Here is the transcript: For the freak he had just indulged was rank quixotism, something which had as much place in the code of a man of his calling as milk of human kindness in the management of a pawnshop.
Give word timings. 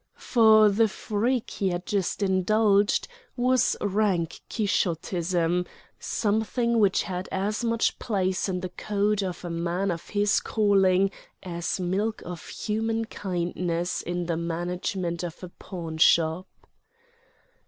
For 0.17 0.67
the 0.69 0.87
freak 0.87 1.51
he 1.51 1.69
had 1.69 1.85
just 1.85 2.23
indulged 2.23 3.07
was 3.35 3.77
rank 3.79 4.41
quixotism, 4.49 5.67
something 5.99 6.79
which 6.79 7.03
had 7.03 7.29
as 7.31 7.63
much 7.63 7.99
place 7.99 8.49
in 8.49 8.61
the 8.61 8.69
code 8.69 9.21
of 9.21 9.45
a 9.45 9.51
man 9.51 9.91
of 9.91 10.09
his 10.09 10.39
calling 10.39 11.11
as 11.43 11.79
milk 11.79 12.23
of 12.25 12.47
human 12.47 13.05
kindness 13.05 14.01
in 14.01 14.25
the 14.25 14.37
management 14.37 15.21
of 15.21 15.43
a 15.43 15.49
pawnshop. 15.49 16.47